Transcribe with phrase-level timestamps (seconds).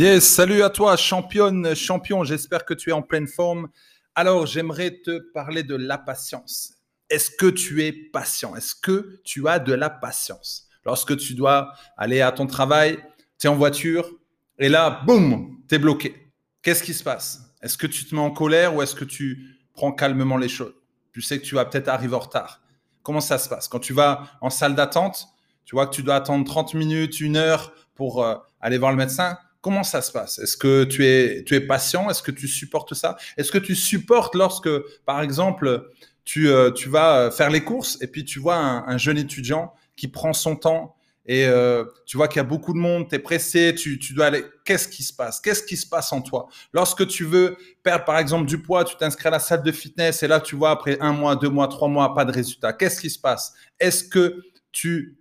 [0.00, 2.24] Yes, salut à toi, championne, champion.
[2.24, 3.68] J'espère que tu es en pleine forme.
[4.14, 6.72] Alors, j'aimerais te parler de la patience.
[7.10, 8.56] Est-ce que tu es patient?
[8.56, 10.70] Est-ce que tu as de la patience?
[10.86, 12.98] Lorsque tu dois aller à ton travail,
[13.38, 14.10] tu es en voiture
[14.58, 16.32] et là, boum, tu es bloqué.
[16.62, 17.52] Qu'est-ce qui se passe?
[17.60, 20.72] Est-ce que tu te mets en colère ou est-ce que tu prends calmement les choses?
[21.12, 22.62] Tu sais que tu vas peut-être arriver en retard.
[23.02, 23.68] Comment ça se passe?
[23.68, 25.28] Quand tu vas en salle d'attente,
[25.66, 28.96] tu vois que tu dois attendre 30 minutes, une heure pour euh, aller voir le
[28.96, 29.36] médecin.
[29.60, 30.38] Comment ça se passe?
[30.38, 32.08] Est-ce que tu es, patient?
[32.08, 33.16] Est-ce que tu supportes ça?
[33.36, 34.70] Est-ce que tu supportes lorsque,
[35.04, 35.90] par exemple,
[36.24, 40.32] tu, euh, vas faire les courses et puis tu vois un, jeune étudiant qui prend
[40.32, 43.74] son temps et euh, tu vois qu'il y a beaucoup de monde, tu es pressé,
[43.74, 44.44] tu, tu dois aller.
[44.64, 45.40] Qu'est-ce qui se passe?
[45.40, 46.48] Qu'est-ce qui se passe en toi?
[46.72, 50.22] Lorsque tu veux perdre, par exemple, du poids, tu t'inscris à la salle de fitness
[50.22, 52.72] et là, tu vois, après un mois, deux mois, trois mois, pas de résultat.
[52.72, 53.52] Qu'est-ce qui se passe?
[53.78, 55.18] Est-ce que tu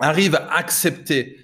[0.00, 1.41] arrives à accepter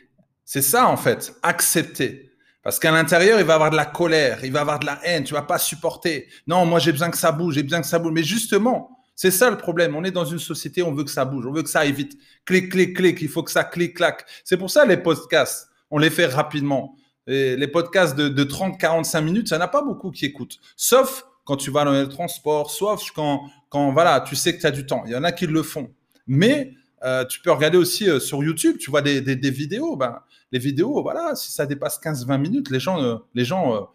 [0.51, 2.31] c'est ça, en fait, accepter.
[2.63, 5.23] Parce qu'à l'intérieur, il va avoir de la colère, il va avoir de la haine,
[5.23, 6.27] tu vas pas supporter.
[6.47, 8.13] Non, moi, j'ai besoin que ça bouge, j'ai besoin que ça bouge.
[8.15, 9.95] Mais justement, c'est ça le problème.
[9.95, 11.93] On est dans une société, on veut que ça bouge, on veut que ça aille
[11.93, 12.17] vite.
[12.47, 14.25] Clic, clic, clic, il faut que ça clique, clac.
[14.43, 16.97] C'est pour ça les podcasts, on les fait rapidement.
[17.27, 20.59] les podcasts de, de 30, 45 minutes, ça n'a pas beaucoup qui écoutent.
[20.77, 24.67] Sauf quand tu vas dans le transport, sauf quand, quand voilà, tu sais que tu
[24.67, 25.03] as du temps.
[25.05, 25.91] Il y en a qui le font.
[26.27, 26.73] Mais
[27.05, 29.97] euh, tu peux regarder aussi euh, sur YouTube, tu vois des, des, vidéos.
[29.97, 30.21] Ben,
[30.53, 33.89] les vidéos, voilà, si ça dépasse 15-20 minutes, les gens, euh, les gens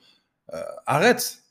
[0.85, 1.43] arrêtent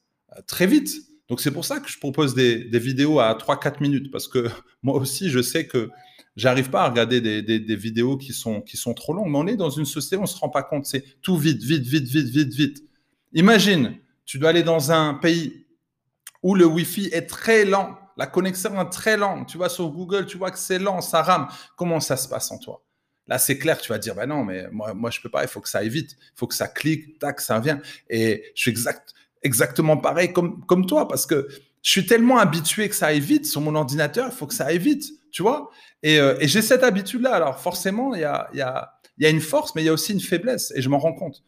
[0.46, 0.94] très vite.
[1.28, 4.48] Donc c'est pour ça que je propose des, des vidéos à 3-4 minutes, parce que
[4.82, 5.90] moi aussi, je sais que
[6.36, 9.30] j'arrive pas à regarder des, vidéos qui sont, qui sont trop longues.
[9.30, 11.84] Mais on est dans une société, on se rend pas compte, c'est tout vite, vite,
[11.84, 12.84] vite, vite, vite, vite.
[13.34, 15.66] Imagine, tu dois aller dans un pays
[16.42, 19.48] où le Wi-Fi est très lent la connexion est très lente.
[19.48, 21.48] Tu vas sur Google, tu vois que c'est lent, ça rame.
[21.76, 22.82] Comment ça se passe en toi?
[23.28, 25.48] Là, c'est clair, tu vas dire, ben non, mais moi, moi je peux pas, il
[25.48, 27.80] faut que ça aille vite, il faut que ça clique, tac, ça vient.
[28.10, 31.46] Et je suis exact, exactement pareil comme, comme toi, parce que
[31.82, 34.66] je suis tellement habitué que ça aille vite sur mon ordinateur, il faut que ça
[34.66, 35.70] aille vite, tu vois?
[36.02, 37.32] Et, euh, et j'ai cette habitude-là.
[37.34, 39.92] Alors forcément, il y a, y, a, y a une force, mais il y a
[39.92, 41.42] aussi une faiblesse, et je m'en rends compte.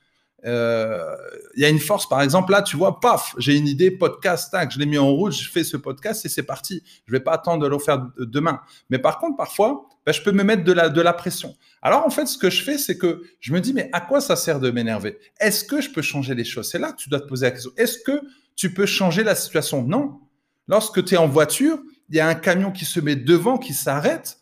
[0.46, 1.16] Euh,
[1.56, 4.50] il y a une force, par exemple, là, tu vois, paf, j'ai une idée, podcast,
[4.52, 6.82] tac, je l'ai mis en route, je fais ce podcast et c'est parti.
[7.06, 8.60] Je vais pas attendre de faire demain.
[8.90, 11.54] Mais par contre, parfois, ben, je peux me mettre de la, de la pression.
[11.80, 14.20] Alors, en fait, ce que je fais, c'est que je me dis, mais à quoi
[14.20, 15.18] ça sert de m'énerver?
[15.40, 16.70] Est-ce que je peux changer les choses?
[16.70, 17.70] C'est là que tu dois te poser la question.
[17.76, 18.20] Est-ce que
[18.54, 19.82] tu peux changer la situation?
[19.82, 20.20] Non.
[20.68, 21.78] Lorsque tu es en voiture,
[22.10, 24.38] il y a un camion qui se met devant, qui s'arrête.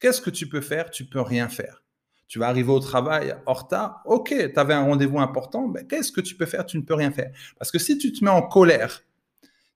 [0.00, 0.90] Qu'est-ce que tu peux faire?
[0.90, 1.83] Tu peux rien faire.
[2.26, 4.02] Tu vas arriver au travail en retard.
[4.06, 5.68] Ok, tu avais un rendez-vous important.
[5.68, 6.66] Mais qu'est-ce que tu peux faire?
[6.66, 7.30] Tu ne peux rien faire.
[7.58, 9.02] Parce que si tu te mets en colère,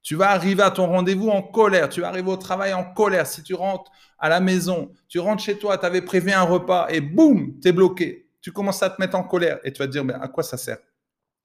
[0.02, 1.88] tu vas arriver à ton rendez-vous en colère.
[1.88, 3.26] Tu vas arriver au travail en colère.
[3.26, 6.88] Si tu rentres à la maison, tu rentres chez toi, tu avais prévu un repas
[6.88, 8.28] et boum, tu es bloqué.
[8.40, 10.42] Tu commences à te mettre en colère et tu vas te dire, mais à quoi
[10.42, 10.78] ça sert?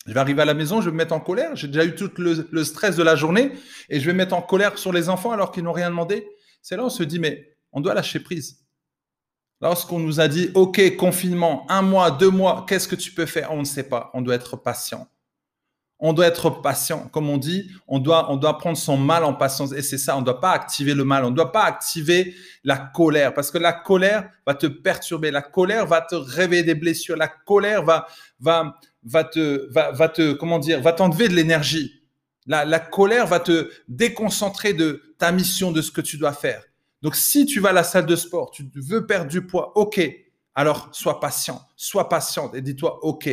[0.05, 1.55] Je vais arriver à la maison, je vais me mettre en colère.
[1.55, 3.53] J'ai déjà eu tout le, stress de la journée
[3.89, 6.27] et je vais me mettre en colère sur les enfants alors qu'ils n'ont rien demandé.
[6.61, 8.62] C'est là où on se dit, mais on doit lâcher prise.
[9.63, 13.53] Lorsqu'on nous a dit, OK, confinement, un mois, deux mois, qu'est-ce que tu peux faire?
[13.53, 14.11] On ne sait pas.
[14.13, 15.07] On doit être patient.
[15.99, 17.07] On doit être patient.
[17.13, 19.71] Comme on dit, on doit, on doit prendre son mal en patience.
[19.71, 21.23] Et c'est ça, on ne doit pas activer le mal.
[21.23, 22.35] On ne doit pas activer
[22.65, 25.31] la colère parce que la colère va te perturber.
[25.31, 27.15] La colère va te réveiller des blessures.
[27.15, 28.05] La colère va,
[28.41, 32.03] te, va, va te, comment dire, va t'enlever de l'énergie.
[32.47, 36.63] La, la colère va te déconcentrer de ta mission, de ce que tu dois faire.
[37.03, 40.01] Donc, si tu vas à la salle de sport, tu veux perdre du poids, OK.
[40.55, 43.29] Alors, sois patient, sois patiente et dis-toi, OK,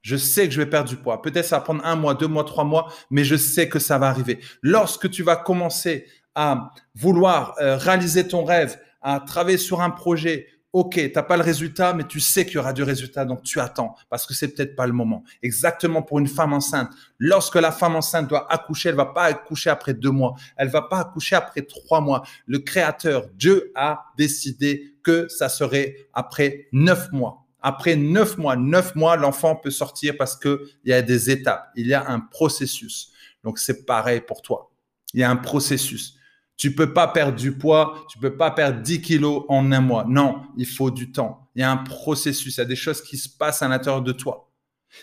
[0.00, 1.20] je sais que je vais perdre du poids.
[1.20, 3.98] Peut-être ça va prendre un mois, deux mois, trois mois, mais je sais que ça
[3.98, 4.40] va arriver.
[4.62, 10.48] Lorsque tu vas commencer à vouloir euh, réaliser ton rêve, à travailler sur un projet,
[10.74, 13.44] Ok, tu n'as pas le résultat, mais tu sais qu'il y aura du résultat, donc
[13.44, 15.22] tu attends parce que c'est peut-être pas le moment.
[15.40, 16.90] Exactement pour une femme enceinte.
[17.20, 20.82] Lorsque la femme enceinte doit accoucher, elle va pas accoucher après deux mois, elle va
[20.82, 22.24] pas accoucher après trois mois.
[22.46, 27.46] Le Créateur, Dieu a décidé que ça serait après neuf mois.
[27.62, 31.70] Après neuf mois, neuf mois, l'enfant peut sortir parce que il y a des étapes,
[31.76, 33.12] il y a un processus.
[33.44, 34.72] Donc c'est pareil pour toi.
[35.12, 36.16] Il y a un processus.
[36.56, 40.04] Tu peux pas perdre du poids, tu peux pas perdre 10 kilos en un mois.
[40.08, 41.48] Non, il faut du temps.
[41.54, 44.02] Il y a un processus, il y a des choses qui se passent à l'intérieur
[44.02, 44.50] de toi.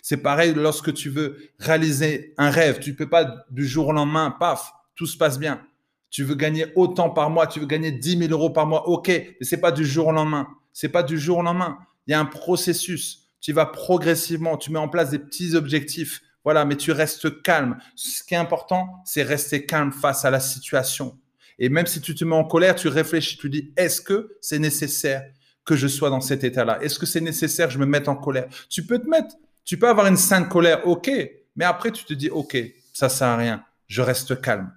[0.01, 2.79] C'est pareil lorsque tu veux réaliser un rêve.
[2.79, 5.61] Tu peux pas du jour au lendemain, paf, tout se passe bien.
[6.09, 9.07] Tu veux gagner autant par mois, tu veux gagner 10 000 euros par mois, ok,
[9.07, 10.47] mais c'est pas du jour au lendemain.
[10.73, 11.77] C'est pas du jour au lendemain.
[12.07, 13.29] Il y a un processus.
[13.39, 16.21] Tu vas progressivement, tu mets en place des petits objectifs.
[16.43, 17.77] Voilà, mais tu restes calme.
[17.95, 21.17] Ce qui est important, c'est rester calme face à la situation.
[21.59, 24.59] Et même si tu te mets en colère, tu réfléchis, tu dis, est-ce que c'est
[24.59, 25.23] nécessaire
[25.65, 26.81] que je sois dans cet état-là?
[26.81, 28.47] Est-ce que c'est nécessaire que je me mette en colère?
[28.69, 31.09] Tu peux te mettre Tu peux avoir une sainte colère, ok,
[31.55, 32.57] mais après tu te dis, ok,
[32.93, 34.71] ça sert à rien, je reste calme.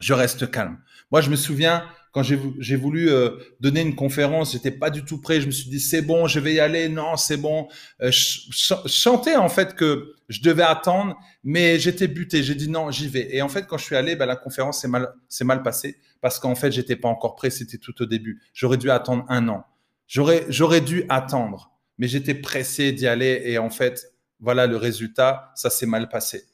[0.00, 0.78] Je reste calme.
[1.12, 3.30] Moi, je me souviens, quand j'ai voulu euh,
[3.60, 5.40] donner une conférence, j'étais pas du tout prêt.
[5.40, 6.90] Je me suis dit c'est bon, je vais y aller.
[6.90, 7.68] Non, c'est bon.
[8.02, 8.50] Euh, je,
[8.86, 12.42] chantais en fait que je devais attendre, mais j'étais buté.
[12.42, 13.34] J'ai dit non, j'y vais.
[13.34, 15.08] Et en fait, quand je suis allé, ben, la conférence s'est mal,
[15.40, 17.48] mal passée parce qu'en fait, j'étais pas encore prêt.
[17.48, 18.42] C'était tout au début.
[18.52, 19.64] J'aurais dû attendre un an.
[20.06, 23.40] J'aurais, j'aurais dû attendre, mais j'étais pressé d'y aller.
[23.46, 25.50] Et en fait, voilà le résultat.
[25.54, 26.44] Ça s'est mal passé.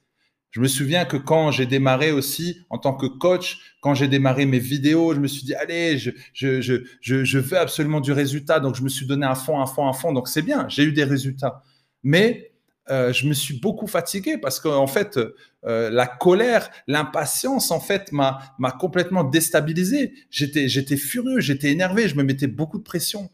[0.51, 4.47] Je me souviens que quand j'ai démarré aussi en tant que coach, quand j'ai démarré
[4.47, 8.59] mes vidéos, je me suis dit, allez, je, je, je, je, veux absolument du résultat.
[8.59, 10.13] Donc, je me suis donné un fond, un fond, un fond.
[10.13, 11.63] Donc, c'est bien, j'ai eu des résultats.
[12.03, 12.53] Mais
[12.91, 15.19] euh, je me suis beaucoup fatigué parce qu'en fait,
[15.67, 18.41] euh, la colère, l'impatience, en fait, m'a
[18.79, 20.15] complètement déstabilisé.
[20.31, 23.31] J'étais furieux, j'étais énervé, je me mettais beaucoup de pression.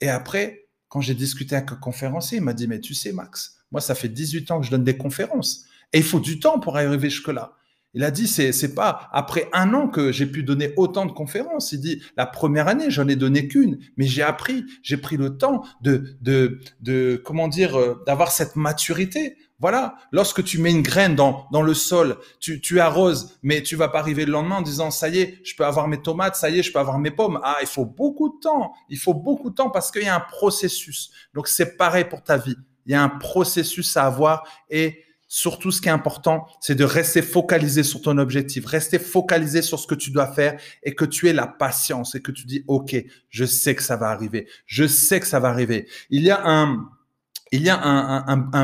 [0.00, 3.58] Et après, quand j'ai discuté avec un conférencier, il m'a dit, mais tu sais, Max,
[3.70, 5.64] moi, ça fait 18 ans que je donne des conférences.
[5.96, 7.54] Et il faut du temps pour arriver jusque-là.
[7.94, 11.12] Il a dit, c'est, c'est pas après un an que j'ai pu donner autant de
[11.12, 11.72] conférences.
[11.72, 15.38] Il dit, la première année, j'en ai donné qu'une, mais j'ai appris, j'ai pris le
[15.38, 19.38] temps de, de, de, comment dire, euh, d'avoir cette maturité.
[19.58, 19.94] Voilà.
[20.12, 23.88] Lorsque tu mets une graine dans, dans le sol, tu, tu arroses, mais tu vas
[23.88, 26.50] pas arriver le lendemain en disant, ça y est, je peux avoir mes tomates, ça
[26.50, 27.40] y est, je peux avoir mes pommes.
[27.42, 28.74] Ah, il faut beaucoup de temps.
[28.90, 31.10] Il faut beaucoup de temps parce qu'il y a un processus.
[31.32, 32.56] Donc, c'est pareil pour ta vie.
[32.84, 36.84] Il y a un processus à avoir et Surtout, ce qui est important, c'est de
[36.84, 41.04] rester focalisé sur ton objectif, rester focalisé sur ce que tu dois faire et que
[41.04, 42.94] tu aies la patience et que tu dis, OK,
[43.28, 44.46] je sais que ça va arriver.
[44.66, 45.88] Je sais que ça va arriver.
[46.10, 46.76] Il y a un,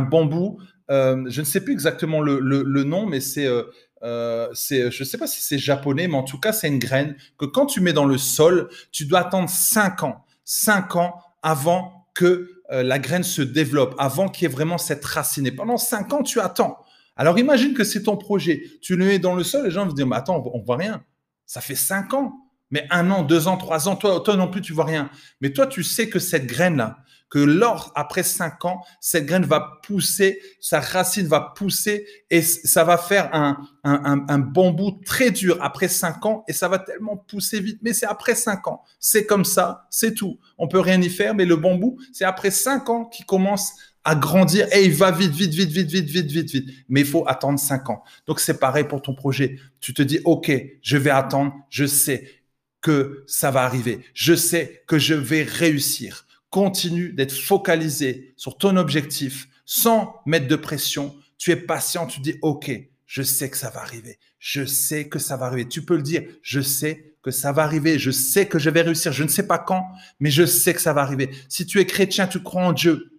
[0.02, 0.60] bambou,
[0.90, 3.64] euh, je ne sais plus exactement le, nom, mais c'est, euh,
[4.04, 6.78] euh, c'est, je ne sais pas si c'est japonais, mais en tout cas, c'est une
[6.78, 11.16] graine que quand tu mets dans le sol, tu dois attendre cinq ans, cinq ans
[11.42, 15.50] avant que euh, la graine se développe, avant qu'il y ait vraiment cette racine.
[15.54, 16.78] Pendant cinq ans, tu attends.
[17.16, 18.62] Alors imagine que c'est ton projet.
[18.80, 21.04] Tu le mets dans le sol, les gens vont dire, mais attends, on voit rien.
[21.46, 22.41] Ça fait cinq ans.
[22.72, 25.10] Mais un an, deux ans, trois ans, toi, toi non plus, tu vois rien.
[25.40, 26.98] Mais toi, tu sais que cette graine-là,
[27.32, 32.84] que lors, après cinq ans, cette graine va pousser, sa racine va pousser et ça
[32.84, 37.16] va faire un, un, un, bambou très dur après cinq ans et ça va tellement
[37.16, 37.78] pousser vite.
[37.82, 38.82] Mais c'est après cinq ans.
[39.00, 40.38] C'est comme ça, c'est tout.
[40.58, 43.72] On peut rien y faire, mais le bambou, c'est après cinq ans qu'il commence
[44.04, 46.68] à grandir et il va vite, vite, vite, vite, vite, vite, vite, vite.
[46.90, 48.02] Mais il faut attendre cinq ans.
[48.26, 49.58] Donc c'est pareil pour ton projet.
[49.80, 50.52] Tu te dis, OK,
[50.82, 52.41] je vais attendre, je sais
[52.82, 54.04] que ça va arriver.
[54.12, 60.54] Je sais que je vais réussir continue d'être focalisé sur ton objectif sans mettre de
[60.54, 61.16] pression.
[61.38, 62.70] Tu es patient, tu dis, OK,
[63.06, 64.18] je sais que ça va arriver.
[64.38, 65.66] Je sais que ça va arriver.
[65.66, 67.98] Tu peux le dire, je sais que ça va arriver.
[67.98, 69.12] Je sais que je vais réussir.
[69.12, 69.82] Je ne sais pas quand,
[70.20, 71.30] mais je sais que ça va arriver.
[71.48, 73.18] Si tu es chrétien, tu crois en Dieu.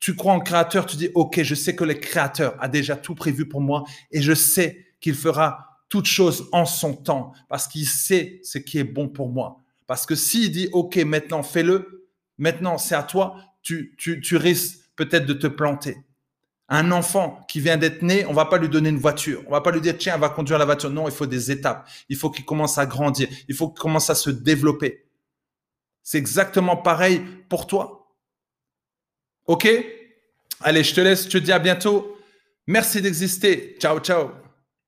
[0.00, 3.14] Tu crois en créateur, tu dis, OK, je sais que le créateur a déjà tout
[3.14, 7.86] prévu pour moi et je sais qu'il fera toute chose en son temps parce qu'il
[7.86, 9.58] sait ce qui est bon pour moi.
[9.86, 12.02] Parce que s'il dit, OK, maintenant fais-le,
[12.38, 15.98] Maintenant, c'est à toi, tu, tu, risques peut-être de te planter.
[16.68, 19.44] Un enfant qui vient d'être né, on va pas lui donner une voiture.
[19.46, 20.90] On va pas lui dire, tiens, va conduire la voiture.
[20.90, 21.88] Non, il faut des étapes.
[22.08, 23.28] Il faut qu'il commence à grandir.
[23.48, 25.04] Il faut qu'il commence à se développer.
[26.02, 28.12] C'est exactement pareil pour toi.
[29.46, 29.68] OK?
[30.62, 31.24] Allez, je te laisse.
[31.24, 32.16] Je te dis à bientôt.
[32.66, 33.76] Merci d'exister.
[33.78, 34.41] Ciao, ciao.